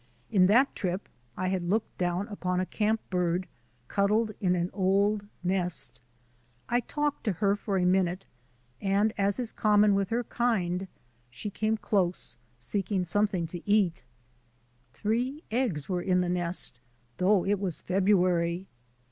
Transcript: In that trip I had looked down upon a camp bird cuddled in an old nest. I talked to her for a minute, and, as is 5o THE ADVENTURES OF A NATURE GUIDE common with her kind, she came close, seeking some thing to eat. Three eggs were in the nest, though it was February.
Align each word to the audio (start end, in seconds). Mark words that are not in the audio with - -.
In 0.31 0.47
that 0.47 0.73
trip 0.73 1.07
I 1.37 1.49
had 1.49 1.61
looked 1.69 1.95
down 1.99 2.27
upon 2.29 2.59
a 2.59 2.65
camp 2.65 3.01
bird 3.11 3.47
cuddled 3.87 4.31
in 4.39 4.55
an 4.55 4.71
old 4.73 5.27
nest. 5.43 5.99
I 6.67 6.79
talked 6.79 7.23
to 7.25 7.33
her 7.33 7.55
for 7.55 7.77
a 7.77 7.85
minute, 7.85 8.25
and, 8.81 9.13
as 9.15 9.39
is 9.39 9.53
5o 9.53 9.55
THE 9.55 9.59
ADVENTURES 9.59 9.59
OF 9.59 9.59
A 9.59 9.61
NATURE 9.61 9.61
GUIDE 9.61 9.61
common 9.61 9.95
with 9.95 10.09
her 10.09 10.23
kind, 10.79 10.87
she 11.29 11.49
came 11.51 11.77
close, 11.77 12.37
seeking 12.57 13.05
some 13.05 13.27
thing 13.27 13.45
to 13.45 13.69
eat. 13.69 14.03
Three 14.91 15.43
eggs 15.51 15.87
were 15.87 16.01
in 16.01 16.21
the 16.21 16.29
nest, 16.29 16.79
though 17.17 17.45
it 17.45 17.59
was 17.59 17.79
February. 17.79 18.65